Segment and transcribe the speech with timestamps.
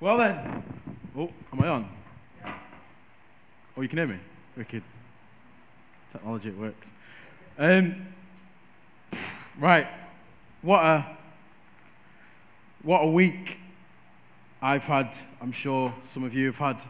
[0.00, 0.62] Well then.
[1.16, 1.88] Oh, am I on?
[3.76, 4.18] Oh, you can hear me?
[4.56, 4.84] Wicked.
[6.12, 6.86] Technology, it works.
[7.58, 8.06] Um,
[9.58, 9.88] right.
[10.62, 11.16] What a
[12.82, 13.58] what a week
[14.62, 15.16] I've had.
[15.40, 16.82] I'm sure some of you have had.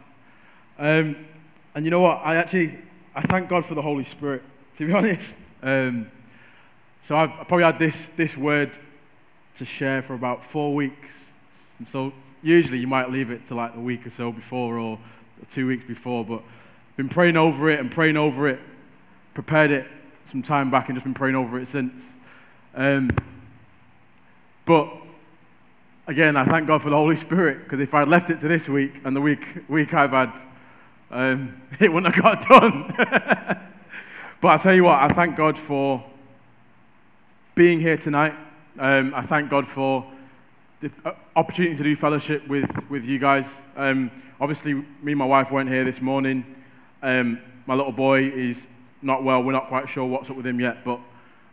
[0.77, 1.15] Um,
[1.73, 2.21] and you know what?
[2.23, 2.77] I actually
[3.15, 4.43] I thank God for the Holy Spirit.
[4.77, 5.35] To be honest.
[5.61, 6.09] Um,
[7.01, 8.77] so I've probably had this this word
[9.55, 11.27] to share for about four weeks,
[11.79, 14.99] and so usually you might leave it to like a week or so before or
[15.47, 16.41] two weeks before, but
[16.97, 18.59] been praying over it and praying over it,
[19.33, 19.87] prepared it
[20.25, 22.03] some time back and just been praying over it since.
[22.75, 23.09] Um,
[24.65, 24.91] but
[26.07, 28.67] again, I thank God for the Holy Spirit because if I'd left it to this
[28.67, 30.39] week and the week week I've had,
[31.11, 32.93] um, it wouldn't have got done.
[34.41, 36.03] but I tell you what, I thank God for
[37.55, 38.33] being here tonight.
[38.77, 40.05] Um, I thank God for
[40.81, 43.61] the uh, opportunity to do fellowship with, with you guys.
[43.75, 46.55] Um, obviously, me and my wife weren't here this morning.
[47.01, 48.65] Um, my little boy is
[49.01, 49.43] not well.
[49.43, 51.01] We're not quite sure what's up with him yet, but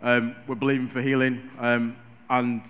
[0.01, 1.51] um, we're believing for healing.
[1.59, 1.97] Um,
[2.31, 2.63] and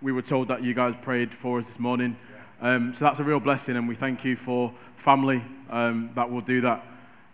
[0.00, 2.16] we were told that you guys prayed for us this morning.
[2.60, 6.40] Um, so that's a real blessing, and we thank you for family um, that will
[6.40, 6.84] do that,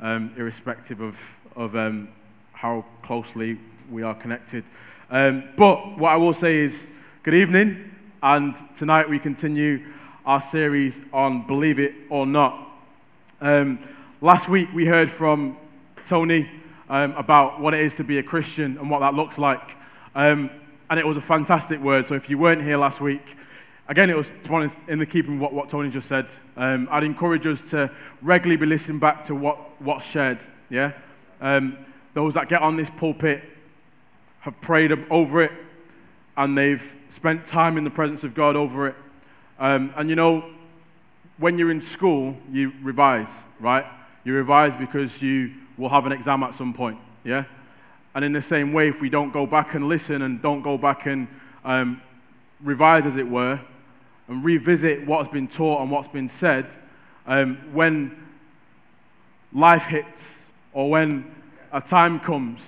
[0.01, 1.19] irrespective of,
[1.57, 1.75] of
[2.53, 3.59] how closely
[3.91, 4.65] we are connected.
[5.11, 6.87] but what I will say is,
[7.23, 7.96] good evening.
[8.23, 9.93] And tonight we continue
[10.25, 12.67] our series on Believe It or Not.
[13.43, 13.79] Um,
[14.23, 15.59] last week we heard from
[16.03, 16.51] Tony
[16.89, 19.77] um, about what it is to be a Christian and what that looks like.
[20.15, 20.51] Um,
[20.89, 22.07] and it was a fantastic word.
[22.07, 23.37] So if you weren't here last week,
[23.87, 24.31] again, it was
[24.89, 26.27] in the keeping of what, what Tony just said.
[26.57, 27.91] Um, I'd encourage us to
[28.23, 30.39] regularly be listening back to what, what's shared.
[30.71, 30.93] Yeah?
[31.43, 31.77] Um,
[32.15, 33.45] those that get on this pulpit
[34.41, 35.53] have prayed over it,
[36.37, 38.97] and they've spent time in the presence of God over it.
[39.59, 40.45] Um, and you know,
[41.39, 43.85] when you're in school, you revise, right?
[44.25, 47.45] You revise because you will have an exam at some point, yeah?
[48.15, 50.79] And in the same way, if we don't go back and listen and don't go
[50.79, 51.29] back and
[51.65, 52.01] um,
[52.63, 53.61] revise, as it were,
[54.29, 56.67] and revisit what's been taught and what's been said,
[57.27, 58.17] um, when
[59.53, 60.39] life hits
[60.73, 61.31] or when
[61.73, 62.61] a time comes,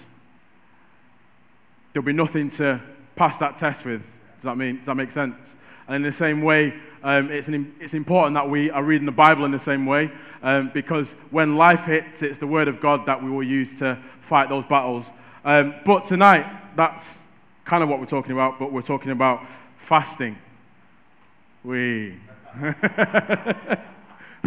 [1.93, 2.81] there'll be nothing to
[3.19, 4.03] pass that test with.
[4.37, 5.57] Does that, mean, does that make sense?
[5.89, 9.13] And in the same way, um, it's, an, it's important that we are reading the
[9.13, 10.11] Bible in the same way
[10.43, 13.99] um, because when life hits, it's the Word of God that we will use to
[14.21, 15.07] fight those battles.
[15.45, 16.47] Um, but tonight,
[16.77, 17.23] that's
[17.65, 19.45] kind of what we're talking about, but we're talking about
[19.79, 20.39] fasting.
[21.65, 22.19] We.
[22.61, 23.81] the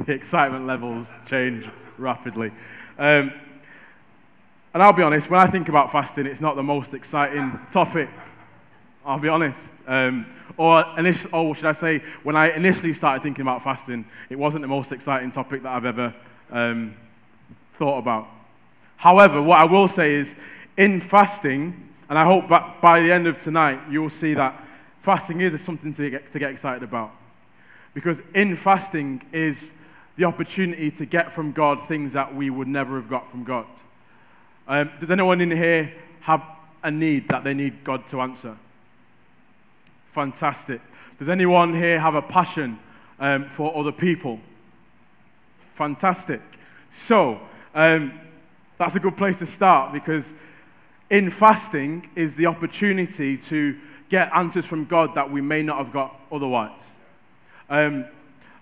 [0.08, 2.52] excitement levels change rapidly.
[2.98, 3.34] Um,
[4.74, 8.10] and I'll be honest, when I think about fasting, it's not the most exciting topic.
[9.06, 9.60] I'll be honest.
[9.88, 10.26] Um,
[10.58, 14.62] or, initial, or should I say, when I initially started thinking about fasting, it wasn't
[14.62, 16.14] the most exciting topic that I've ever
[16.52, 16.96] um,
[17.76, 18.28] thought about.
[18.98, 20.36] However, what I will say is,
[20.78, 24.64] in fasting, and I hope by the end of tonight, you'll see that
[25.00, 27.12] fasting is something to get, to get excited about.
[27.94, 29.72] Because in fasting is
[30.16, 33.66] the opportunity to get from God things that we would never have got from God.
[34.68, 36.44] Um, does anyone in here have
[36.84, 38.58] a need that they need God to answer?
[40.12, 40.82] Fantastic.
[41.20, 42.78] Does anyone here have a passion
[43.18, 44.42] um, for other people?
[45.74, 46.42] Fantastic.
[46.92, 47.40] So,
[47.74, 48.20] um,
[48.78, 50.26] that's a good place to start because
[51.10, 53.78] in fasting is the opportunity to
[54.10, 56.82] get answers from God that we may not have got otherwise.
[57.70, 58.06] Um,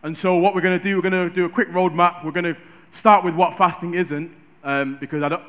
[0.04, 2.24] and so, what we're going to do, we're going to do a quick roadmap.
[2.24, 2.58] We're going to
[2.92, 4.32] start with what fasting isn't,
[4.64, 5.42] um, because I,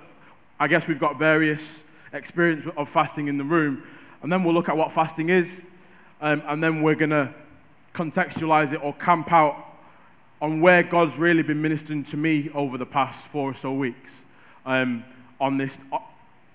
[0.59, 1.81] I guess we've got various
[2.15, 3.83] experience of fasting in the room.
[4.23, 5.63] And then we'll look at what fasting is,
[6.21, 7.33] um, and then we're going to
[7.95, 9.67] contextualize it or camp out
[10.41, 14.13] on where God's really been ministering to me over the past four or so weeks
[14.65, 15.05] um,
[15.41, 15.79] on, this,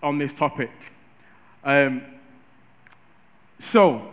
[0.02, 0.72] on this topic.
[1.64, 2.02] Um,
[3.60, 4.12] so,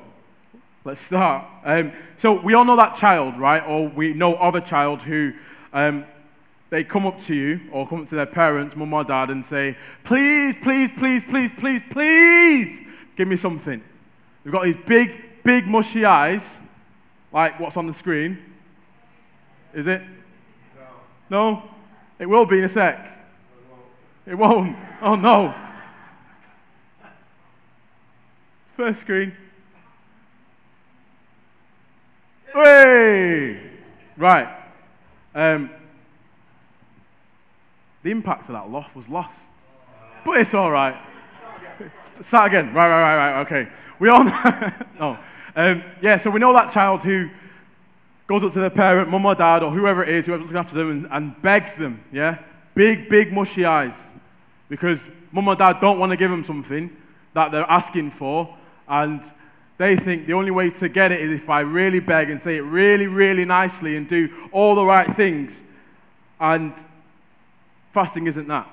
[0.85, 1.47] let's start.
[1.65, 3.63] Um, so, we all know that child, right?
[3.67, 5.33] Or we know of a child who
[5.73, 6.05] um,
[6.71, 9.45] they come up to you or come up to their parents, mum or dad, and
[9.45, 12.81] say, Please, please, please, please, please, please,
[13.17, 13.83] give me something.
[14.43, 16.59] They've got these big, big mushy eyes,
[17.33, 18.39] like what's on the screen.
[19.75, 20.03] Is it?
[21.31, 21.53] No.
[21.53, 21.63] No?
[22.19, 23.09] It will be in a sec.
[24.27, 24.77] It won't.
[25.01, 25.55] Oh no.
[28.77, 29.37] First screen.
[32.53, 33.61] Hey!
[34.17, 34.49] Right.
[35.35, 35.71] Um,
[38.03, 39.39] the impact of that loss was lost.
[40.25, 40.97] But it's all right.
[42.23, 42.75] Start again.
[42.75, 43.41] Right, right, right, right.
[43.47, 43.69] Okay.
[43.99, 44.73] We all know.
[44.99, 45.19] no.
[45.55, 47.29] Um, yeah, so we know that child who
[48.27, 50.75] goes up to their parent, mum or dad, or whoever it is, whoever's looking after
[50.75, 52.39] them, and, and begs them, yeah?
[52.75, 53.97] Big, big, mushy eyes.
[54.69, 56.97] Because mum or dad don't want to give them something
[57.35, 58.57] that they're asking for,
[58.89, 59.23] and
[59.77, 62.57] they think the only way to get it is if I really beg and say
[62.57, 65.63] it really, really nicely and do all the right things.
[66.41, 66.73] And
[67.93, 68.69] fasting isn't that.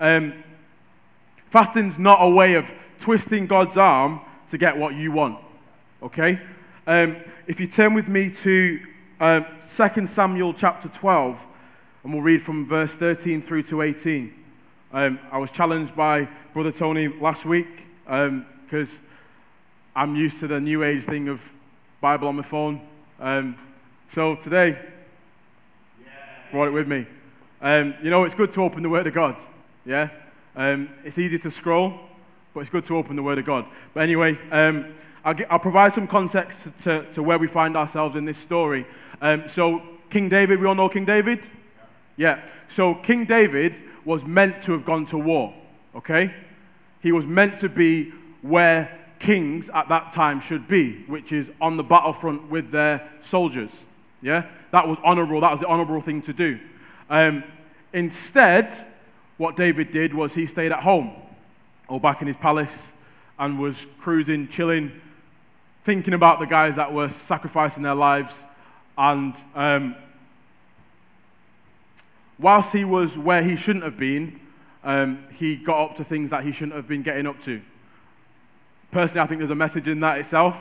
[0.00, 0.42] Um,
[1.52, 2.64] fasting's not a way of
[2.98, 5.38] twisting God's arm to get what you want.
[6.02, 6.40] Okay?
[6.86, 8.80] Um, if you turn with me to
[9.20, 11.46] um, 2 Samuel chapter 12,
[12.04, 14.32] and we'll read from verse 13 through to 18.
[14.94, 19.00] Um, I was challenged by Brother Tony last week because um,
[19.94, 21.46] I'm used to the new age thing of
[22.00, 22.80] Bible on my phone.
[23.20, 23.58] Um,
[24.10, 24.78] so today,
[26.02, 26.10] yeah.
[26.50, 27.06] brought it with me.
[27.60, 29.36] Um, you know, it's good to open the Word of God.
[29.84, 30.08] Yeah?
[30.54, 31.98] Um, it's easy to scroll,
[32.52, 33.66] but it's good to open the Word of God.
[33.94, 34.94] But anyway, um,
[35.24, 38.86] I'll, get, I'll, provide some context to, to, where we find ourselves in this story.
[39.20, 41.46] Um, so, King David, we all know King David?
[42.16, 42.44] Yeah.
[42.68, 45.54] So, King David was meant to have gone to war,
[45.94, 46.34] okay?
[47.00, 48.12] He was meant to be
[48.42, 53.70] where kings at that time should be, which is on the battlefront with their soldiers.
[54.20, 54.46] Yeah?
[54.72, 55.40] That was honorable.
[55.40, 56.58] That was the honorable thing to do.
[57.08, 57.44] Um,
[57.92, 58.86] instead,
[59.42, 61.10] what David did was he stayed at home
[61.88, 62.92] or back in his palace
[63.40, 64.92] and was cruising, chilling,
[65.84, 68.32] thinking about the guys that were sacrificing their lives.
[68.96, 69.96] And um,
[72.38, 74.38] whilst he was where he shouldn't have been,
[74.84, 77.60] um, he got up to things that he shouldn't have been getting up to.
[78.92, 80.56] Personally, I think there's a message in that itself.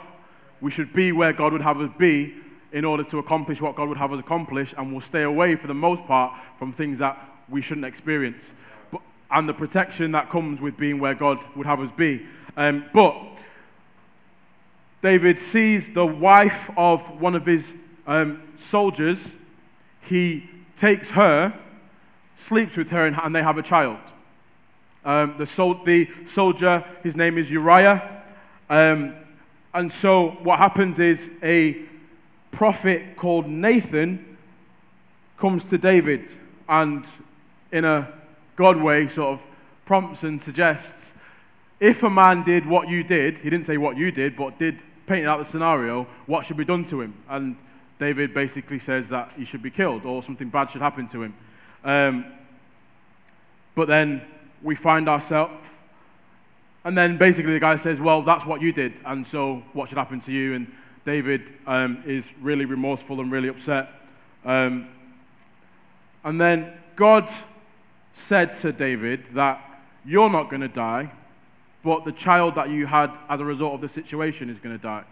[0.60, 2.34] We should be where God would have us be
[2.72, 5.68] in order to accomplish what God would have us accomplish, and we'll stay away, for
[5.68, 7.16] the most part, from things that
[7.48, 8.56] we shouldn't experience.
[9.32, 12.26] And the protection that comes with being where God would have us be.
[12.58, 13.16] Um, but
[15.02, 17.74] David sees the wife of one of his
[18.06, 19.34] um, soldiers.
[20.02, 21.58] He takes her,
[22.36, 24.00] sleeps with her, and, and they have a child.
[25.04, 28.24] Um, the, sol- the, soldier, his name is Uriah.
[28.70, 29.16] Um,
[29.74, 31.78] and so what happens is a
[32.52, 34.38] prophet called Nathan
[35.38, 36.30] comes to David
[36.70, 37.06] and,
[37.72, 38.14] in a
[38.56, 39.46] God way, sort of
[39.86, 41.14] prompts and suggests
[41.82, 44.80] if a man did what you did, he didn't say what you did, but did
[45.08, 47.16] painting out the scenario, what should be done to him?
[47.28, 47.58] And
[47.98, 51.34] David basically says that he should be killed or something bad should happen to him.
[51.84, 52.26] Um,
[53.74, 54.22] but then
[54.62, 55.68] we find ourselves,
[56.84, 59.98] and then basically the guy says, Well, that's what you did, and so what should
[59.98, 60.54] happen to you?
[60.54, 60.72] And
[61.04, 63.90] David um, is really remorseful and really upset.
[64.46, 64.88] Um,
[66.24, 67.28] and then God
[68.14, 69.62] said to David that
[70.06, 71.12] you're not going to die,
[71.84, 74.82] but the child that you had as a result of the situation is going to
[74.82, 75.04] die.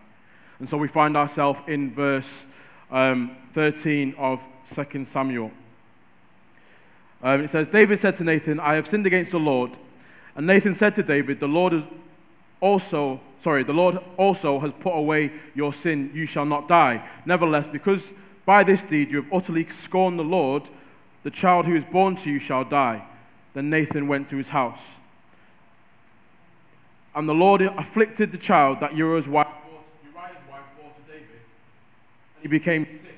[0.59, 2.45] And so we find ourselves in verse
[2.91, 4.41] um, 13 of
[4.71, 5.51] 2 Samuel.
[7.21, 9.77] Um, it says, David said to Nathan, I have sinned against the Lord.
[10.35, 11.83] And Nathan said to David, The Lord has
[12.61, 17.07] also, sorry, the Lord also has put away your sin, you shall not die.
[17.25, 18.13] Nevertheless, because
[18.45, 20.69] by this deed you have utterly scorned the Lord,
[21.23, 23.05] the child who is born to you shall die.
[23.53, 24.81] Then Nathan went to his house.
[27.15, 31.27] And the Lord afflicted the child that Uriah's wife bore, to David,
[32.35, 33.17] and he became sick.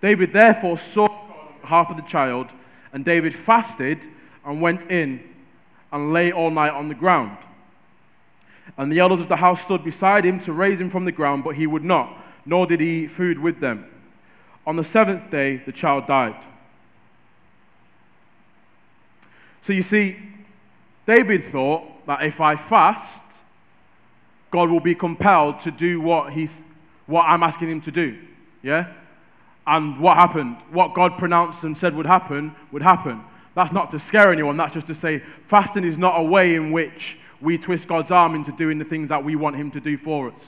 [0.00, 2.48] David therefore saw God on behalf of the child,
[2.92, 4.00] and David fasted
[4.44, 5.22] and went in
[5.92, 7.36] and lay all night on the ground.
[8.76, 11.44] And the elders of the house stood beside him to raise him from the ground,
[11.44, 13.86] but he would not, nor did he eat food with them.
[14.66, 16.44] On the seventh day, the child died.
[19.62, 20.16] So you see,
[21.06, 23.24] David thought that if I fast,
[24.50, 26.64] God will be compelled to do what, he's,
[27.06, 28.18] what I'm asking him to do.
[28.62, 28.92] Yeah?
[29.66, 30.56] And what happened?
[30.70, 33.22] What God pronounced and said would happen, would happen.
[33.54, 36.72] That's not to scare anyone, that's just to say fasting is not a way in
[36.72, 39.96] which we twist God's arm into doing the things that we want Him to do
[39.96, 40.42] for us.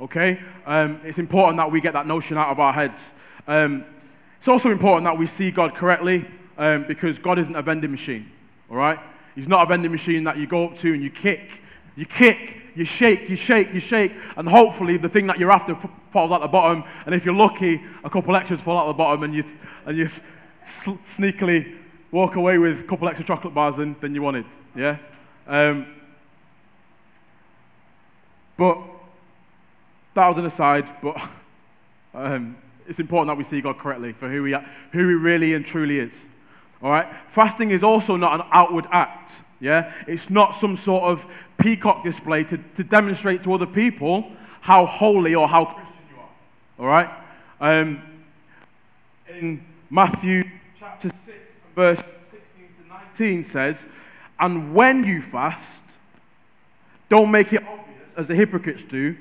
[0.00, 0.40] Okay?
[0.66, 3.00] Um, it's important that we get that notion out of our heads.
[3.46, 3.84] Um,
[4.38, 6.26] it's also important that we see God correctly
[6.58, 8.30] um, because God isn't a vending machine.
[8.70, 8.98] All right?
[9.34, 11.62] He's not a vending machine that you go up to and you kick,
[11.96, 15.76] you kick, you shake, you shake, you shake, and hopefully the thing that you're after
[16.10, 16.84] falls out the bottom.
[17.06, 19.44] And if you're lucky, a couple extras fall out the bottom, and you
[19.86, 20.08] and you
[20.64, 21.76] sneakily
[22.10, 24.44] walk away with a couple extra chocolate bars than, than you wanted.
[24.76, 24.98] Yeah.
[25.46, 25.86] Um,
[28.56, 28.78] but
[30.14, 30.88] that was an aside.
[31.02, 31.20] But
[32.14, 32.56] um,
[32.86, 34.54] it's important that we see God correctly for who he,
[34.92, 36.14] who he really and truly is.
[36.84, 37.08] All right?
[37.28, 39.32] Fasting is also not an outward act.
[39.58, 39.90] Yeah?
[40.06, 41.26] It's not some sort of
[41.56, 46.28] peacock display to, to demonstrate to other people how holy or how Christian you are.
[46.78, 47.10] All right?
[47.58, 48.02] Um,
[49.30, 50.44] in Matthew
[50.78, 51.20] chapter 6,
[51.74, 52.00] verse
[52.30, 52.40] 16
[52.82, 53.86] to 19 says,
[54.38, 55.84] And when you fast,
[57.08, 59.16] don't make it obvious as the hypocrites do,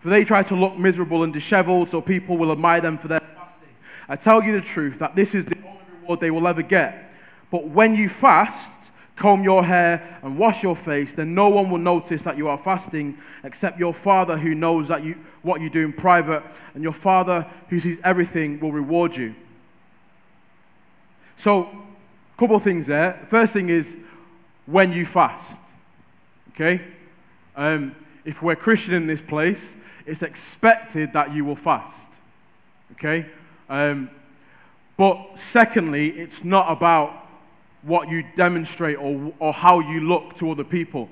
[0.00, 3.20] for they try to look miserable and disheveled so people will admire them for their
[3.20, 3.68] fasting.
[4.08, 5.61] I tell you the truth that this is the
[6.02, 7.10] reward they will ever get.
[7.50, 11.78] But when you fast, comb your hair and wash your face, then no one will
[11.78, 15.84] notice that you are fasting except your Father who knows that you, what you do
[15.84, 16.42] in private,
[16.74, 19.34] and your Father who sees everything will reward you.
[21.36, 23.26] So, a couple of things there.
[23.28, 23.96] First thing is
[24.66, 25.60] when you fast.
[26.50, 26.82] Okay?
[27.56, 27.94] Um,
[28.24, 32.12] if we're Christian in this place, it's expected that you will fast.
[32.92, 33.26] Okay?
[33.68, 34.10] Um,
[35.02, 37.26] but secondly, it's not about
[37.82, 41.08] what you demonstrate or, or how you look to other people.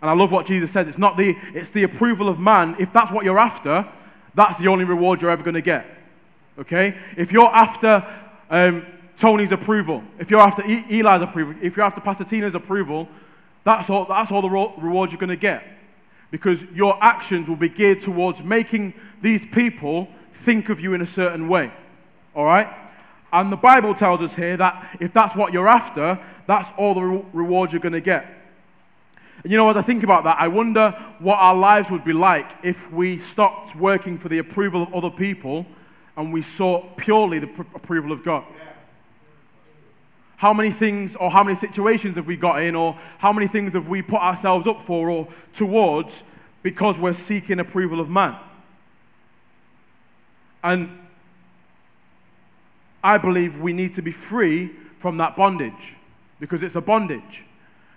[0.00, 0.88] And I love what Jesus says.
[0.88, 2.76] It's not the, it's the approval of man.
[2.78, 3.86] If that's what you're after,
[4.34, 5.84] that's the only reward you're ever going to get.
[6.58, 6.96] Okay?
[7.18, 8.06] If you're after
[8.48, 8.86] um,
[9.18, 13.06] Tony's approval, if you're after e- Eli's approval, if you're after Pastor Tina's approval,
[13.64, 15.62] that's all, that's all the ro- reward you're going to get.
[16.30, 21.06] Because your actions will be geared towards making these people think of you in a
[21.06, 21.70] certain way.
[22.34, 22.85] All right?
[23.32, 27.02] And the Bible tells us here that if that's what you're after, that's all the
[27.02, 28.26] re- reward you're going to get.
[29.42, 32.12] And you know, as I think about that, I wonder what our lives would be
[32.12, 35.66] like if we stopped working for the approval of other people
[36.16, 38.44] and we sought purely the pr- approval of God.
[40.38, 43.72] How many things or how many situations have we got in, or how many things
[43.72, 46.24] have we put ourselves up for or towards
[46.62, 48.36] because we're seeking approval of man?
[50.62, 51.05] And
[53.06, 55.94] I believe we need to be free from that bondage
[56.40, 57.44] because it's a bondage.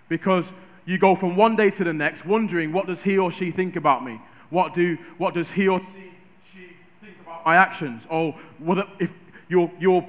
[0.08, 0.54] Because
[0.86, 3.76] you go from one day to the next wondering, what does he or she think
[3.76, 4.22] about me?
[4.52, 6.12] What, do, what does he or she,
[7.02, 8.06] think about my actions?
[8.08, 9.12] Or what if
[9.48, 10.06] you'll, you'll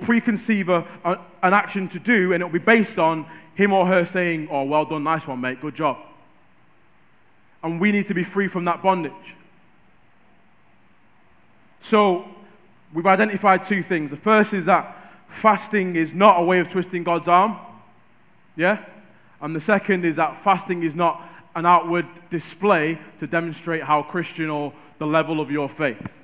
[0.69, 4.65] a, an action to do and it'll be based on him or her saying, oh,
[4.65, 5.97] well done, nice one, mate, good job.
[7.63, 9.35] And we need to be free from that bondage.
[11.81, 12.29] So,
[12.93, 14.11] we've identified two things.
[14.11, 14.97] The first is that
[15.29, 17.57] fasting is not a way of twisting God's arm.
[18.57, 18.85] Yeah?
[19.41, 24.51] And the second is that fasting is not an outward display to demonstrate how Christian
[24.51, 26.21] or the level of your faith.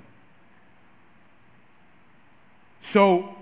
[2.81, 3.35] So,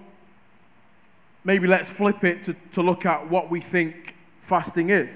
[1.45, 5.13] maybe let's flip it to, to look at what we think fasting is.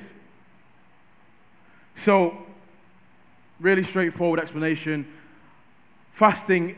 [1.96, 2.36] So,
[3.58, 5.06] really straightforward explanation.
[6.12, 6.76] Fasting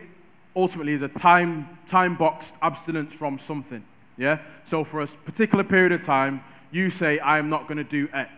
[0.61, 3.85] ultimately is a time, time boxed abstinence from something.
[4.17, 4.41] Yeah?
[4.65, 8.31] So for a particular period of time, you say, I'm not going to do X.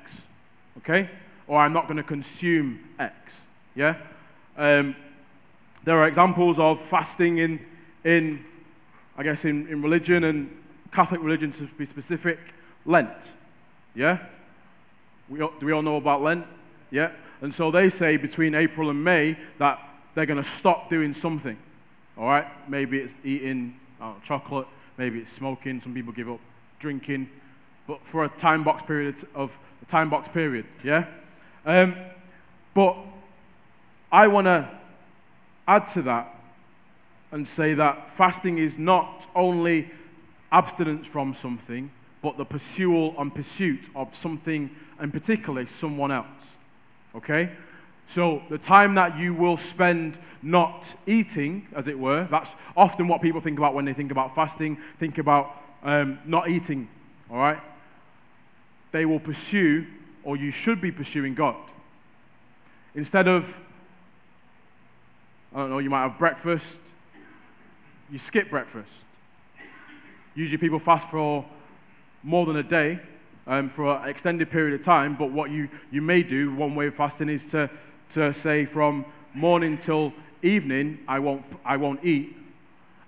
[0.79, 1.11] Okay?
[1.47, 3.15] Or I'm not going to consume X.
[3.75, 3.97] Yeah?
[4.57, 4.95] Um,
[5.85, 7.61] there are examples of fasting in,
[8.05, 8.45] in
[9.17, 10.57] I guess, in, in religion and
[10.93, 12.39] Catholic religion to be specific,
[12.87, 13.31] Lent.
[13.95, 14.19] Yeah?
[15.29, 16.47] We do we all know about Lent?
[16.91, 17.13] Yeah?
[17.41, 19.81] And so they say between April and May that
[20.15, 21.57] they're going to stop doing something.
[22.17, 22.47] All right?
[22.69, 24.67] Maybe it's eating uh, chocolate,
[24.99, 25.81] maybe it's smoking.
[25.81, 26.41] Some people give up
[26.79, 27.31] drinking,
[27.87, 31.07] but for a time box period of a time box period, yeah.
[31.65, 31.95] Um,
[32.75, 32.97] but
[34.11, 34.69] I want to
[35.67, 36.35] add to that
[37.31, 39.91] and say that fasting is not only
[40.51, 41.91] abstinence from something,
[42.21, 46.27] but the pursuit and pursuit of something, and particularly someone else.
[47.17, 47.51] Okay?
[48.13, 53.23] So, the time that you will spend not eating, as it were, that's often what
[53.23, 56.91] people think about when they think about fasting, think about um, not eating,
[57.31, 57.59] all right?
[58.91, 59.87] They will pursue,
[60.25, 61.57] or you should be pursuing God.
[62.95, 63.59] Instead of,
[65.55, 66.81] I don't know, you might have breakfast,
[68.11, 68.93] you skip breakfast.
[70.35, 71.47] Usually people fast for
[72.23, 73.01] more than a day,
[73.47, 76.89] um, for an extended period of time, but what you, you may do, one way
[76.89, 77.71] of fasting, is to
[78.15, 79.05] to say from
[79.35, 82.37] morning till evening, I won't, I won't eat.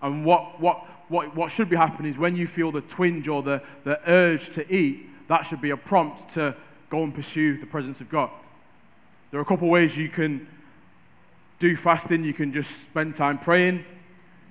[0.00, 3.42] And what, what, what, what should be happening is when you feel the twinge or
[3.42, 6.54] the, the urge to eat, that should be a prompt to
[6.90, 8.30] go and pursue the presence of God.
[9.30, 10.46] There are a couple ways you can
[11.58, 12.24] do fasting.
[12.24, 13.84] You can just spend time praying.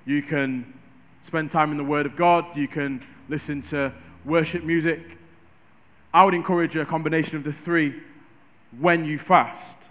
[0.04, 0.74] You can
[1.22, 2.56] spend time in the Word of God.
[2.56, 3.92] You can listen to
[4.24, 5.18] worship music.
[6.12, 8.00] I would encourage a combination of the three
[8.78, 9.90] when you fast.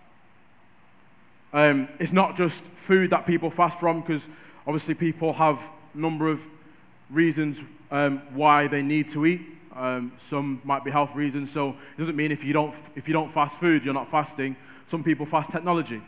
[1.53, 4.27] Um, it's not just food that people fast from, because
[4.65, 5.61] obviously people have
[5.93, 6.45] a number of
[7.11, 9.41] reasons um, why they need to eat.
[9.75, 13.13] Um, some might be health reasons, so it doesn't mean if you, don't, if you
[13.13, 14.55] don't fast food, you're not fasting.
[14.87, 16.01] Some people fast technology.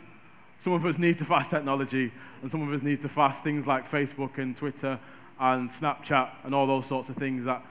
[0.58, 2.12] some of us need to fast technology,
[2.42, 4.98] and some of us need to fast things like Facebook and Twitter
[5.38, 7.62] and Snapchat and all those sorts of things that,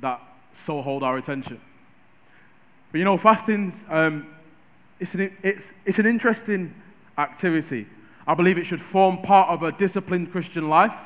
[0.00, 0.20] that
[0.52, 1.60] so hold our attention.
[2.92, 4.26] But you know, fasting's um,
[5.00, 6.74] it's, an, it's, it's an interesting
[7.18, 7.86] activity.
[8.26, 10.96] I believe it should form part of a disciplined Christian life.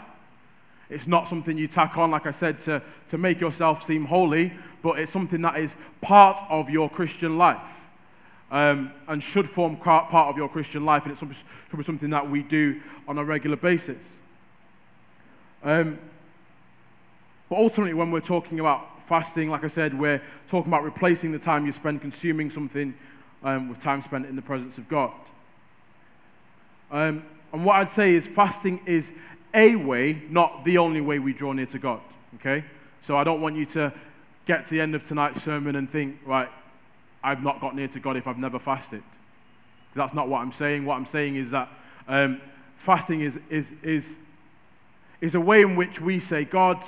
[0.90, 4.52] It's not something you tack on, like I said, to, to make yourself seem holy,
[4.82, 7.78] but it's something that is part of your Christian life
[8.50, 12.30] um, and should form part of your Christian life, and it's should be something that
[12.30, 14.02] we do on a regular basis.
[15.62, 15.98] Um,
[17.50, 21.38] but ultimately, when we're talking about fasting, like I said, we're talking about replacing the
[21.38, 22.94] time you spend consuming something
[23.42, 25.12] um, with time spent in the presence of God.
[26.90, 29.12] Um, and what I'd say is fasting is
[29.54, 32.00] a way, not the only way we draw near to God.
[32.36, 32.64] Okay?
[33.02, 33.92] So I don't want you to
[34.46, 36.48] get to the end of tonight's sermon and think, right,
[37.22, 39.02] I've not got near to God if I've never fasted.
[39.94, 40.84] That's not what I'm saying.
[40.84, 41.68] What I'm saying is that
[42.06, 42.40] um,
[42.76, 44.14] fasting is, is, is,
[45.20, 46.82] is a way in which we say, God,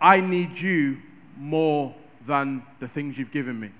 [0.00, 0.98] I need you
[1.36, 1.94] more
[2.26, 3.70] than the things you've given me.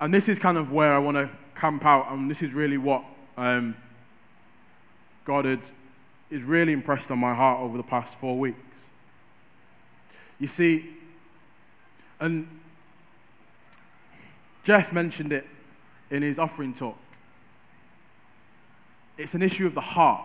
[0.00, 2.78] And this is kind of where I want to camp out, and this is really
[2.78, 3.04] what
[3.36, 3.76] um,
[5.24, 5.60] God had,
[6.30, 8.58] is really impressed on my heart over the past four weeks.
[10.38, 10.90] You see,
[12.20, 12.48] and
[14.64, 15.46] Jeff mentioned it
[16.10, 16.96] in his offering talk.
[19.16, 20.24] It's an issue of the heart.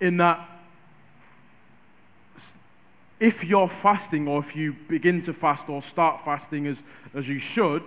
[0.00, 0.48] In that,
[3.20, 6.82] if you're fasting or if you begin to fast or start fasting as,
[7.14, 7.84] as you should,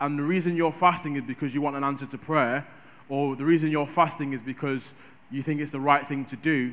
[0.00, 2.66] and the reason you're fasting is because you want an answer to prayer,
[3.08, 4.92] or the reason you're fasting is because
[5.30, 6.72] you think it's the right thing to do,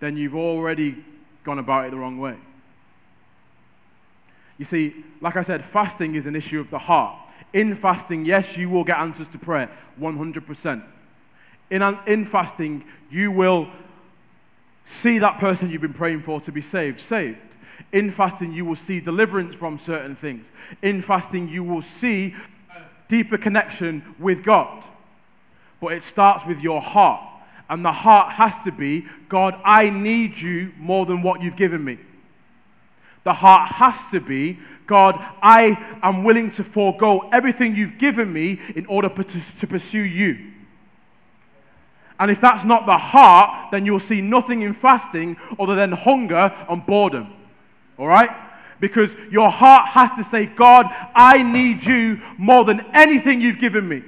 [0.00, 1.04] then you've already
[1.44, 2.36] gone about it the wrong way.
[4.56, 7.16] You see, like I said, fasting is an issue of the heart.
[7.52, 10.82] In fasting, yes, you will get answers to prayer, 100%.
[11.70, 13.68] In, in fasting, you will
[14.88, 17.38] see that person you've been praying for to be saved, saved.
[17.92, 20.50] In fasting, you will see deliverance from certain things.
[20.80, 22.34] In fasting, you will see
[23.06, 24.82] deeper connection with God.
[25.78, 27.22] But it starts with your heart.
[27.68, 31.84] And the heart has to be God, I need you more than what you've given
[31.84, 31.98] me.
[33.24, 38.58] The heart has to be God, I am willing to forego everything you've given me
[38.74, 40.52] in order to pursue you.
[42.18, 46.52] And if that's not the heart, then you'll see nothing in fasting other than hunger
[46.68, 47.32] and boredom.
[47.98, 48.30] All right?
[48.80, 53.88] Because your heart has to say, God, I need you more than anything you've given
[53.88, 54.02] me.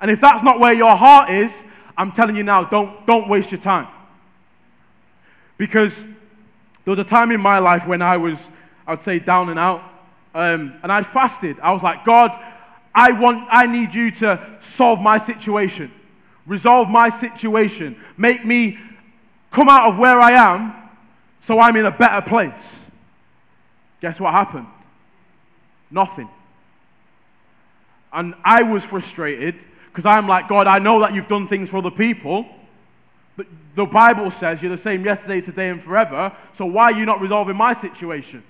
[0.00, 1.64] And if that's not where your heart is,
[1.96, 3.88] I'm telling you now, don't, don't waste your time.
[5.56, 6.02] Because
[6.84, 8.50] there was a time in my life when I was,
[8.86, 9.82] I would say, down and out,
[10.34, 11.58] um, and I'd fasted.
[11.60, 12.38] I was like, God,
[12.94, 15.90] I want, I need you to solve my situation,
[16.46, 18.78] resolve my situation, make me
[19.50, 20.74] come out of where I am
[21.40, 22.84] so I'm in a better place.
[24.00, 24.66] Guess what happened?
[25.90, 26.28] Nothing.
[28.12, 29.54] And I was frustrated
[29.88, 32.46] because I'm like, God, I know that you've done things for other people.
[33.36, 36.34] But the Bible says you're the same yesterday, today, and forever.
[36.52, 38.42] So why are you not resolving my situation?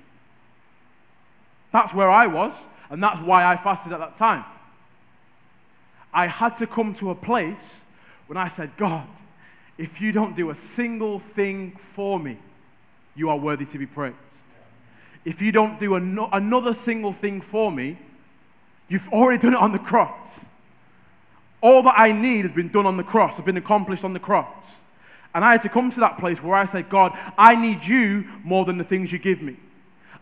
[1.72, 2.54] That's where I was,
[2.88, 4.44] and that's why I fasted at that time.
[6.14, 7.82] I had to come to a place
[8.26, 9.06] when I said, God,
[9.78, 12.38] if you don't do a single thing for me,
[13.14, 14.16] you are worthy to be praised.
[15.24, 17.98] If you don't do an- another single thing for me,
[18.88, 20.46] you've already done it on the cross.
[21.60, 24.20] All that I need has been done on the cross, has been accomplished on the
[24.20, 24.54] cross.
[25.34, 28.24] And I had to come to that place where I said, God, I need you
[28.42, 29.56] more than the things you give me.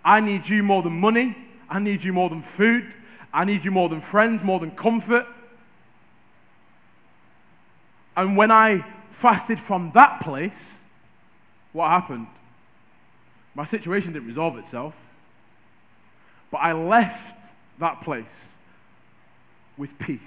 [0.05, 1.37] I need you more than money.
[1.69, 2.95] I need you more than food.
[3.33, 5.27] I need you more than friends, more than comfort.
[8.17, 10.79] And when I fasted from that place,
[11.73, 12.27] what happened?
[13.55, 14.95] My situation didn't resolve itself.
[16.51, 17.37] But I left
[17.79, 18.55] that place
[19.77, 20.21] with peace.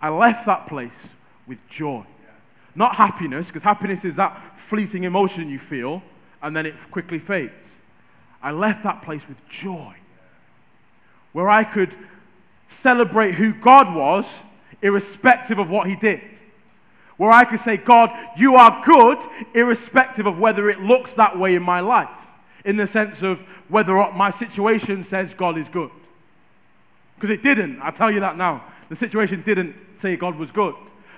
[0.00, 1.14] I left that place
[1.46, 2.04] with joy.
[2.74, 6.02] Not happiness, because happiness is that fleeting emotion you feel
[6.40, 7.66] and then it quickly fades.
[8.40, 9.96] I left that place with joy,
[11.32, 11.96] where I could
[12.68, 14.38] celebrate who God was,
[14.82, 16.20] irrespective of what he did.
[17.16, 19.18] Where I could say, God, you are good,
[19.54, 22.08] irrespective of whether it looks that way in my life,
[22.64, 25.90] in the sense of whether my situation says God is good.
[27.16, 28.64] Because it didn't, i tell you that now.
[28.88, 30.74] The situation didn't say God was good,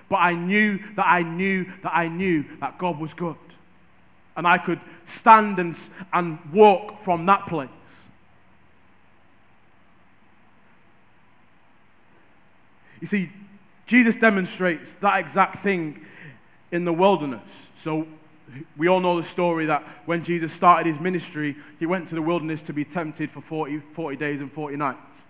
[0.08, 3.36] but I knew that I knew that I knew that God was good.
[4.36, 5.78] And I could stand and,
[6.12, 7.68] and walk from that place.
[13.00, 13.30] You see,
[13.90, 16.06] Jesus demonstrates that exact thing
[16.70, 17.42] in the wilderness.
[17.74, 18.06] So
[18.76, 22.22] we all know the story that when Jesus started his ministry, he went to the
[22.22, 25.24] wilderness to be tempted for 40, 40 days and 40 nights,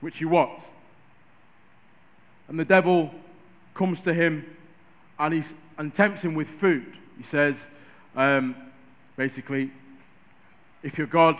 [0.00, 0.60] which he was.
[2.48, 3.14] And the devil
[3.74, 4.56] comes to him
[5.16, 6.96] and, he's, and tempts him with food.
[7.16, 7.68] He says,
[8.16, 8.56] um,
[9.16, 9.70] basically,
[10.82, 11.38] if you're God,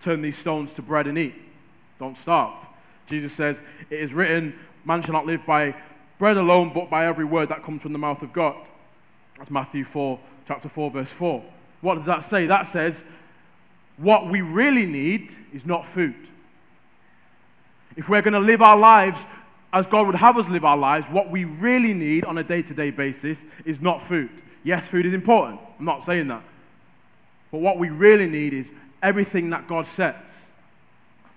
[0.00, 1.34] turn these stones to bread and eat.
[1.98, 2.56] Don't starve.
[3.06, 4.54] Jesus says, It is written,
[4.86, 5.74] man shall not live by
[6.18, 8.56] bread alone, but by every word that comes from the mouth of God.
[9.38, 11.44] That's Matthew 4, chapter 4, verse 4.
[11.80, 12.46] What does that say?
[12.46, 13.04] That says,
[13.96, 16.14] what we really need is not food.
[17.96, 19.26] If we're going to live our lives
[19.72, 22.62] as God would have us live our lives, what we really need on a day
[22.62, 24.30] to day basis is not food.
[24.64, 25.60] Yes, food is important.
[25.78, 26.42] I'm not saying that.
[27.50, 28.66] But what we really need is
[29.02, 30.14] everything that God says.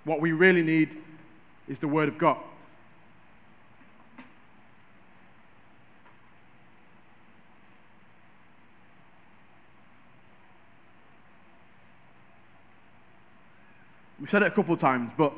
[0.03, 0.97] What we really need
[1.67, 2.37] is the Word of God.
[14.21, 15.33] We've said it a couple of times, but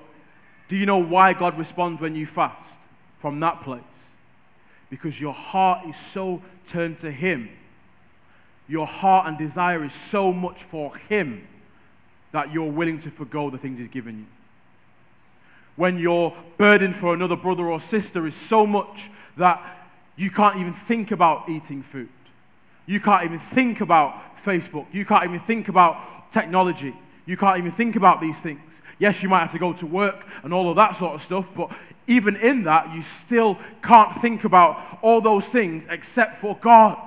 [0.68, 2.82] do you know why God responds when you fast
[3.20, 3.82] from that place?
[4.90, 7.50] Because your heart is so turned to Him.
[8.68, 11.48] Your heart and desire is so much for Him
[12.34, 14.26] that you're willing to forego the things He's given you.
[15.78, 20.74] When your burden for another brother or sister is so much that you can't even
[20.74, 22.10] think about eating food.
[22.86, 24.88] You can't even think about Facebook.
[24.92, 26.94] You can't even think about technology.
[27.26, 28.82] You can't even think about these things.
[29.00, 31.48] Yes, you might have to go to work and all of that sort of stuff,
[31.56, 31.72] but
[32.08, 36.98] even in that, you still can't think about all those things except for God.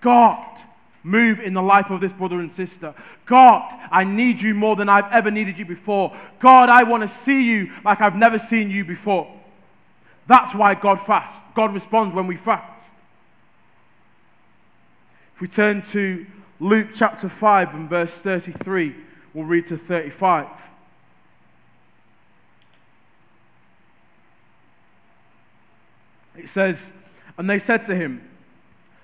[0.00, 0.58] God,
[1.02, 2.94] move in the life of this brother and sister.
[3.26, 6.16] God, I need you more than I've ever needed you before.
[6.40, 9.32] God, I want to see you like I've never seen you before.
[10.26, 11.40] That's why God fasts.
[11.54, 12.82] God responds when we fast.
[15.34, 16.26] If we turn to
[16.60, 18.94] Luke chapter 5 and verse 33,
[19.34, 20.46] we'll read to 35.
[26.36, 26.92] It says,
[27.36, 28.28] And they said to him,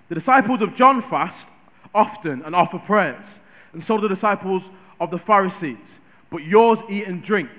[0.09, 1.49] The disciples of John fast
[1.95, 3.40] often and offer prayers,
[3.73, 7.51] and so do the disciples of the Pharisees, but yours eat and drink.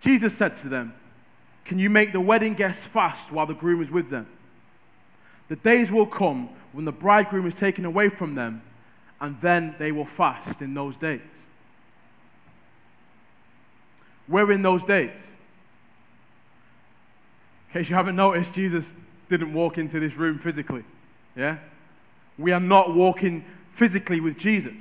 [0.00, 0.94] Jesus said to them,
[1.64, 4.26] Can you make the wedding guests fast while the groom is with them?
[5.48, 8.62] The days will come when the bridegroom is taken away from them,
[9.20, 11.20] and then they will fast in those days.
[14.30, 15.10] We're in those days.
[17.68, 18.94] In case you haven't noticed, Jesus
[19.28, 20.84] didn't walk into this room physically.
[21.36, 21.58] Yeah?
[22.38, 24.74] We are not walking physically with Jesus.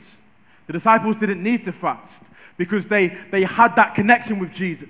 [0.67, 2.23] The disciples didn't need to fast
[2.57, 4.89] because they, they had that connection with Jesus.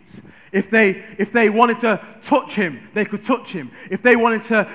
[0.51, 3.71] If they, if they wanted to touch him, they could touch him.
[3.89, 4.69] If they wanted to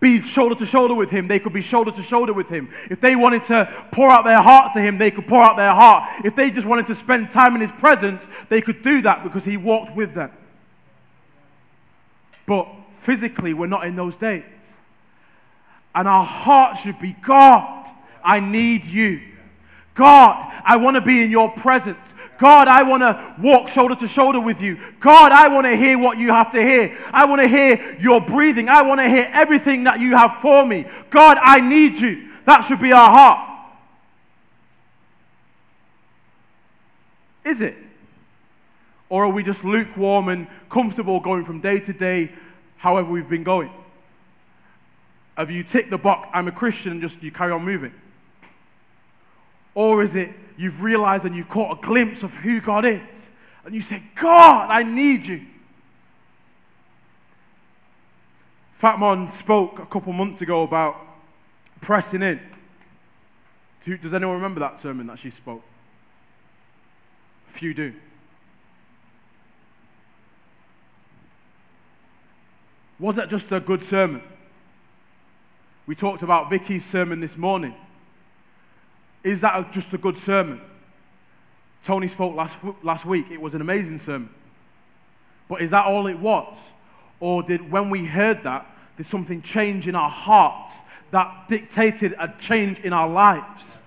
[0.00, 2.72] be shoulder to shoulder with him, they could be shoulder to shoulder with him.
[2.90, 5.74] If they wanted to pour out their heart to him, they could pour out their
[5.74, 6.24] heart.
[6.24, 9.44] If they just wanted to spend time in his presence, they could do that because
[9.44, 10.30] he walked with them.
[12.46, 12.68] But
[13.00, 14.44] physically, we're not in those days.
[15.94, 17.88] And our heart should be God,
[18.22, 19.20] I need you.
[19.98, 22.14] God, I want to be in your presence.
[22.38, 24.78] God, I want to walk shoulder to shoulder with you.
[25.00, 26.96] God, I want to hear what you have to hear.
[27.12, 28.68] I want to hear your breathing.
[28.68, 30.86] I want to hear everything that you have for me.
[31.10, 32.28] God, I need you.
[32.44, 33.70] That should be our heart.
[37.44, 37.74] Is it?
[39.08, 42.30] Or are we just lukewarm and comfortable going from day to day,
[42.76, 43.72] however we've been going?
[45.36, 47.94] Have you ticked the box, I'm a Christian, and just you carry on moving?
[49.78, 53.30] Or is it you've realized and you've caught a glimpse of who God is,
[53.64, 55.42] and you say, God, I need you?
[58.82, 60.96] Fatmon spoke a couple months ago about
[61.80, 62.40] pressing in.
[64.02, 65.62] Does anyone remember that sermon that she spoke?
[67.48, 67.94] A few do.
[72.98, 74.22] Was that just a good sermon?
[75.86, 77.76] We talked about Vicky's sermon this morning.
[79.24, 80.60] Is that just a good sermon?
[81.82, 83.30] Tony spoke last, last week.
[83.30, 84.30] It was an amazing sermon.
[85.48, 86.56] But is that all it was?
[87.20, 90.74] Or did, when we heard that, did something change in our hearts
[91.10, 93.78] that dictated a change in our lives?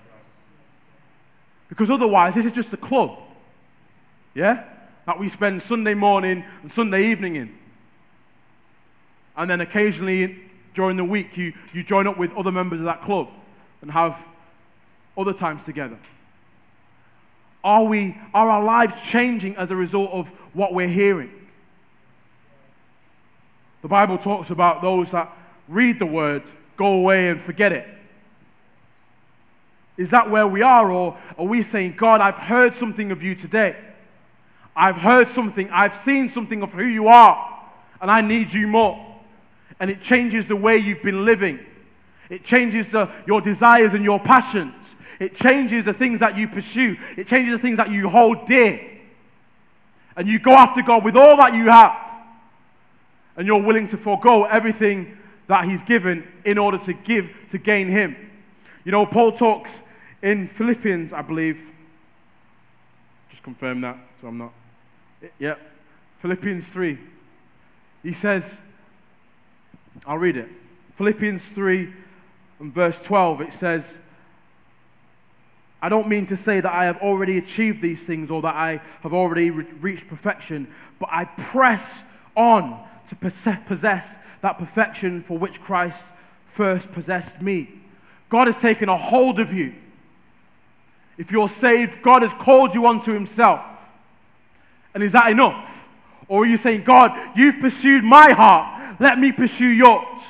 [1.69, 3.17] Because otherwise, this is just a club.
[4.33, 4.63] Yeah?
[5.05, 7.57] That we spend Sunday morning and Sunday evening in.
[9.37, 10.39] And then occasionally
[10.73, 13.29] during the week, you, you join up with other members of that club
[13.81, 14.17] and have
[15.17, 15.97] other times together.
[17.63, 21.31] Are, we, are our lives changing as a result of what we're hearing?
[23.81, 25.31] The Bible talks about those that
[25.67, 26.43] read the word,
[26.77, 27.87] go away and forget it.
[29.97, 30.91] Is that where we are?
[30.91, 33.75] Or are we saying, God, I've heard something of you today?
[34.75, 37.59] I've heard something, I've seen something of who you are,
[37.99, 39.05] and I need you more.
[39.79, 41.59] And it changes the way you've been living.
[42.31, 44.95] It changes the, your desires and your passions.
[45.19, 46.97] It changes the things that you pursue.
[47.17, 48.81] It changes the things that you hold dear.
[50.15, 52.09] And you go after God with all that you have.
[53.35, 55.17] And you're willing to forego everything
[55.47, 58.15] that He's given in order to give to gain Him.
[58.85, 59.81] You know, Paul talks
[60.21, 61.69] in Philippians, I believe.
[63.29, 64.53] Just confirm that so I'm not.
[65.37, 65.59] Yep.
[66.19, 66.97] Philippians 3.
[68.03, 68.61] He says,
[70.05, 70.47] I'll read it.
[70.95, 71.93] Philippians 3
[72.69, 73.99] verse 12, it says,
[75.81, 78.81] I don't mean to say that I have already achieved these things or that I
[79.01, 80.67] have already re- reached perfection,
[80.99, 82.03] but I press
[82.35, 86.05] on to possess that perfection for which Christ
[86.45, 87.69] first possessed me.
[88.29, 89.73] God has taken a hold of you.
[91.17, 93.61] If you're saved, God has called you unto Himself.
[94.93, 95.87] And is that enough?
[96.27, 100.21] Or are you saying, God, you've pursued my heart, let me pursue yours?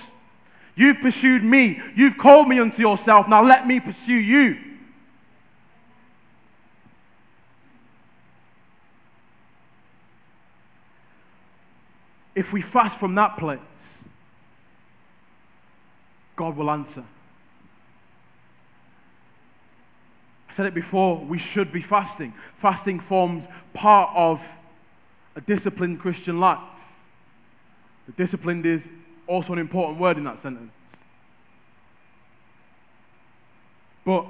[0.75, 4.57] You've pursued me, you've called me unto yourself, now let me pursue you.
[12.33, 13.59] If we fast from that place,
[16.35, 17.03] God will answer.
[20.49, 22.33] I said it before, we should be fasting.
[22.57, 24.45] Fasting forms part of
[25.35, 26.59] a disciplined Christian life.
[28.05, 28.87] The disciplined is
[29.31, 30.73] also an important word in that sentence.
[34.03, 34.25] But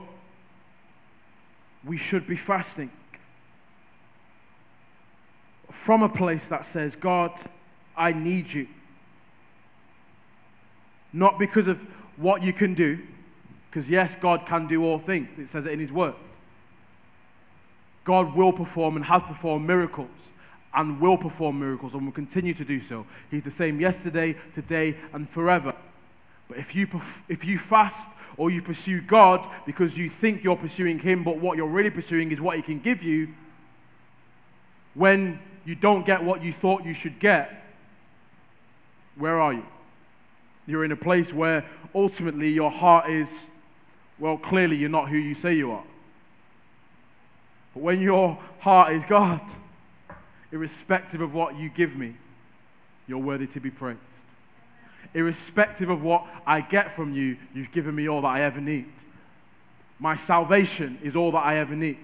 [1.84, 2.92] we should be fasting
[5.72, 7.32] from a place that says, God,
[7.98, 8.68] I need you.
[11.12, 11.82] Not because of
[12.18, 13.00] what you can do,
[13.70, 15.30] because yes, God can do all things.
[15.40, 16.14] It says it in His Word.
[18.04, 20.10] God will perform and has performed miracles
[20.74, 23.06] and will perform miracles and will continue to do so.
[23.30, 25.74] He's the same yesterday, today, and forever.
[26.48, 26.88] But if you,
[27.28, 31.58] if you fast or you pursue God because you think you're pursuing Him, but what
[31.58, 33.30] you're really pursuing is what He can give you,
[34.94, 37.64] when you don't get what you thought you should get,
[39.16, 39.66] where are you?
[40.66, 43.48] You're in a place where ultimately your heart is,
[44.20, 45.84] well, clearly you're not who you say you are.
[47.74, 49.42] But when your heart is God,
[50.52, 52.16] irrespective of what you give me,
[53.08, 54.00] you're worthy to be praised.
[55.14, 58.92] Irrespective of what I get from you, you've given me all that I ever need.
[60.00, 61.98] My salvation is all that I ever need.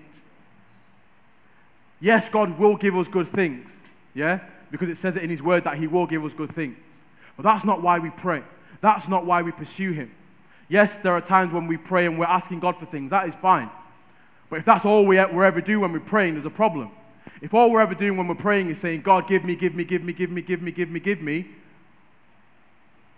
[1.99, 3.71] Yes, God will give us good things,
[4.13, 4.41] yeah?
[4.69, 6.77] Because it says it in His Word that He will give us good things.
[7.35, 8.43] But that's not why we pray.
[8.81, 10.11] That's not why we pursue Him.
[10.69, 13.09] Yes, there are times when we pray and we're asking God for things.
[13.11, 13.69] That is fine.
[14.49, 16.91] But if that's all we ever do when we're praying, there's a problem.
[17.41, 19.83] If all we're ever doing when we're praying is saying, God, give me, give me,
[19.83, 21.47] give me, give me, give me, give me, give me,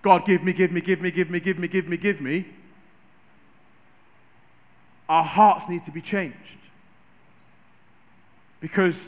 [0.01, 2.45] God, give me, give me, give me, give me, give me, give me, give me,
[5.07, 6.37] our hearts need to be changed.
[8.61, 9.07] Because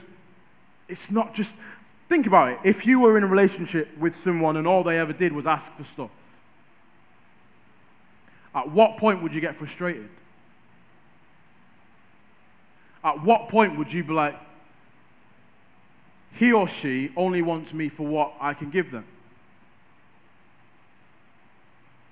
[0.87, 1.55] it's not just,
[2.09, 2.59] think about it.
[2.63, 5.71] If you were in a relationship with someone and all they ever did was ask
[5.73, 6.09] for stuff,
[8.53, 10.09] at what point would you get frustrated?
[13.03, 14.35] At what point would you be like,
[16.33, 19.05] he or she only wants me for what I can give them?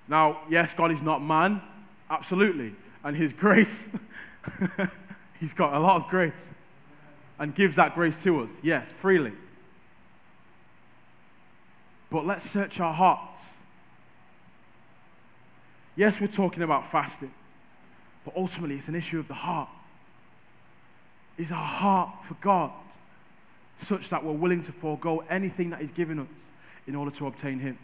[0.07, 1.61] Now, yes, God is not man,
[2.09, 2.75] absolutely.
[3.03, 3.87] And his grace,
[5.39, 6.33] he's got a lot of grace
[7.37, 9.31] and gives that grace to us, yes, freely.
[12.09, 13.41] But let's search our hearts.
[15.95, 17.31] Yes, we're talking about fasting,
[18.25, 19.69] but ultimately it's an issue of the heart.
[21.37, 22.71] Is our heart for God
[23.79, 26.27] such that we're willing to forego anything that He's given us
[26.87, 27.77] in order to obtain Him?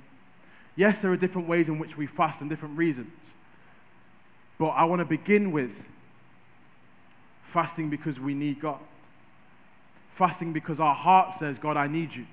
[0.76, 3.12] Yes, there are different ways in which we fast and different reasons.
[4.58, 5.72] But I want to begin with
[7.44, 8.80] fasting because we need God.
[10.12, 12.26] Fasting because our heart says, God, I need you.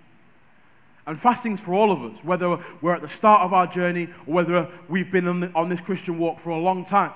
[1.06, 4.34] And fasting's for all of us, whether we're at the start of our journey or
[4.34, 7.12] whether we've been on, the, on this Christian walk for a long time.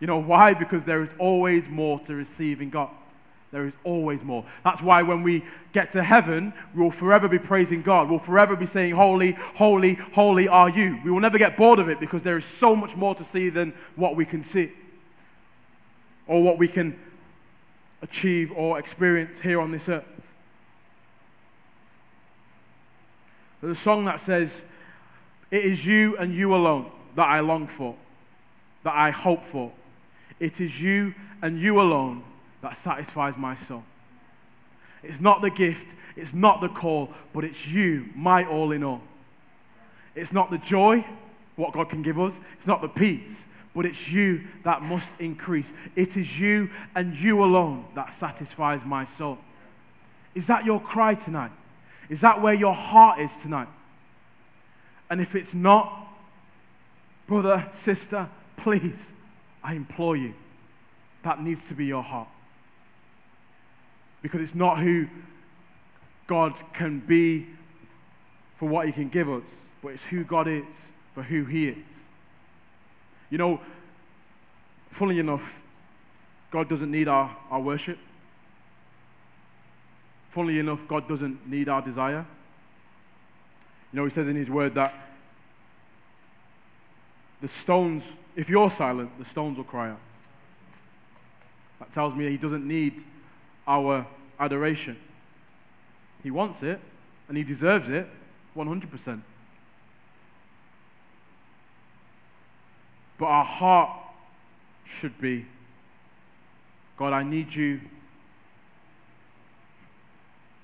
[0.00, 0.52] You know why?
[0.52, 2.90] Because there is always more to receive in God.
[3.56, 4.44] There is always more.
[4.64, 5.42] That's why when we
[5.72, 8.10] get to heaven, we will forever be praising God.
[8.10, 11.00] We'll forever be saying, Holy, holy, holy are you.
[11.02, 13.48] We will never get bored of it because there is so much more to see
[13.48, 14.72] than what we can see
[16.26, 17.00] or what we can
[18.02, 20.04] achieve or experience here on this earth.
[23.62, 24.66] There's a song that says,
[25.50, 27.94] It is you and you alone that I long for,
[28.82, 29.72] that I hope for.
[30.38, 32.22] It is you and you alone
[32.66, 33.84] that satisfies my soul.
[35.04, 39.02] It's not the gift, it's not the call, but it's you, my all in all.
[40.16, 41.06] It's not the joy,
[41.54, 45.72] what God can give us, it's not the peace, but it's you that must increase.
[45.94, 49.38] It is you and you alone that satisfies my soul.
[50.34, 51.52] Is that your cry tonight?
[52.08, 53.68] Is that where your heart is tonight?
[55.08, 56.08] And if it's not,
[57.28, 59.12] brother, sister, please,
[59.62, 60.34] I implore you,
[61.22, 62.26] that needs to be your heart.
[64.26, 65.06] Because it's not who
[66.26, 67.46] God can be
[68.56, 69.44] for what He can give us,
[69.80, 70.64] but it's who God is
[71.14, 71.76] for who He is.
[73.30, 73.60] You know,
[74.90, 75.62] funnily enough,
[76.50, 77.98] God doesn't need our, our worship.
[80.30, 82.26] Funnily enough, God doesn't need our desire.
[83.92, 84.92] You know, He says in His word that
[87.40, 88.02] the stones,
[88.34, 90.00] if you're silent, the stones will cry out.
[91.78, 93.04] That tells me He doesn't need
[93.66, 94.06] our
[94.38, 94.96] adoration.
[96.22, 96.80] He wants it,
[97.28, 98.08] and He deserves it
[98.56, 99.22] 100%.
[103.18, 103.90] But our heart
[104.84, 105.46] should be
[106.96, 107.80] God, I need you.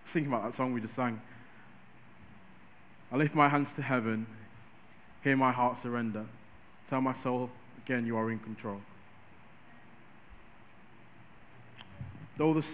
[0.06, 1.20] Think about that song we just sang.
[3.10, 4.26] I lift my hands to heaven,
[5.22, 6.24] hear my heart surrender.
[6.88, 7.50] Tell my soul
[7.84, 8.80] again, you are in control.
[12.36, 12.66] Though the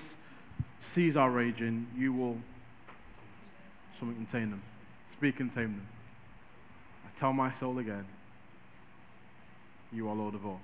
[0.80, 2.38] seas are raging, you will
[3.98, 4.62] something contain them.
[5.12, 5.88] Speak and tame them.
[7.04, 8.06] I tell my soul again,
[9.92, 10.60] you are Lord of all.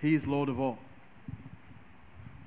[0.00, 0.78] He is Lord of all.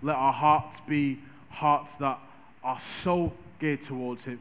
[0.02, 1.20] Let our hearts be
[1.50, 2.20] hearts that
[2.64, 4.40] are so geared towards Him.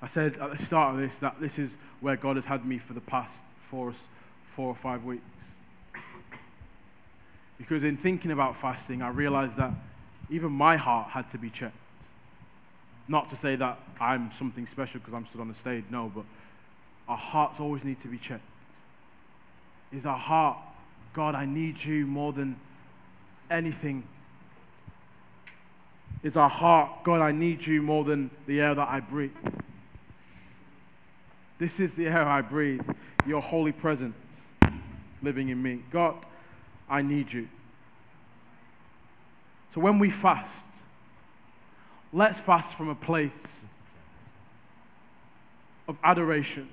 [0.00, 2.78] I said at the start of this that this is where God has had me
[2.78, 3.34] for the past
[3.70, 3.92] four,
[4.54, 5.22] four or five weeks.
[7.58, 9.72] Because in thinking about fasting, I realized that
[10.30, 11.74] even my heart had to be checked.
[13.08, 16.24] Not to say that I'm something special because I'm stood on the stage, no, but
[17.08, 18.44] our hearts always need to be checked.
[19.90, 20.58] Is our heart,
[21.14, 22.56] God, I need you more than
[23.50, 24.04] anything?
[26.22, 29.32] Is our heart, God, I need you more than the air that I breathe?
[31.58, 32.82] This is the air I breathe,
[33.26, 34.14] your holy presence
[35.22, 35.80] living in me.
[35.90, 36.14] God,
[36.88, 37.48] I need you.
[39.74, 40.64] So when we fast,
[42.12, 43.62] let's fast from a place
[45.86, 46.68] of adoration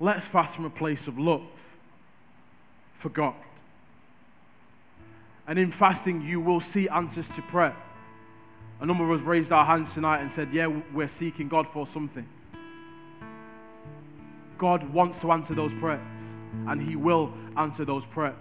[0.00, 1.48] Let's fast from a place of love
[2.94, 3.34] for God.
[5.46, 7.76] And in fasting, you will see answers to prayer.
[8.80, 11.86] A number of us raised our hands tonight and said, Yeah, we're seeking God for
[11.86, 12.28] something.
[14.58, 16.00] God wants to answer those prayers,
[16.66, 18.34] and He will answer those prayers.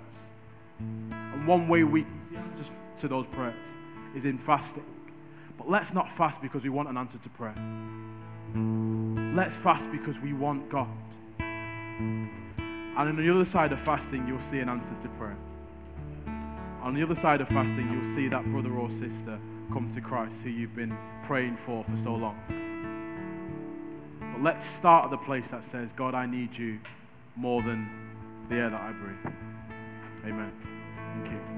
[1.11, 2.69] And one way we see answers
[2.99, 3.67] to those prayers
[4.15, 4.85] is in fasting.
[5.57, 7.55] But let's not fast because we want an answer to prayer.
[9.35, 10.87] Let's fast because we want God.
[11.39, 15.37] And on the other side of fasting, you'll see an answer to prayer.
[16.81, 19.39] On the other side of fasting, you'll see that brother or sister
[19.71, 22.37] come to Christ who you've been praying for for so long.
[24.19, 26.79] But let's start at the place that says, God, I need you
[27.35, 27.89] more than
[28.49, 29.33] the air that I breathe.
[30.25, 30.72] Amen.
[31.13, 31.52] Thank you.